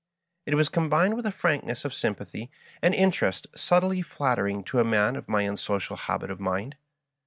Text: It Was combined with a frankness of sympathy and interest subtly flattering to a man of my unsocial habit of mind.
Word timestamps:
It 0.47 0.55
Was 0.55 0.67
combined 0.67 1.13
with 1.15 1.27
a 1.27 1.31
frankness 1.31 1.85
of 1.85 1.93
sympathy 1.93 2.49
and 2.81 2.95
interest 2.95 3.45
subtly 3.55 4.01
flattering 4.01 4.63
to 4.63 4.79
a 4.79 4.83
man 4.83 5.15
of 5.15 5.29
my 5.29 5.43
unsocial 5.43 5.95
habit 5.95 6.31
of 6.31 6.39
mind. 6.39 6.75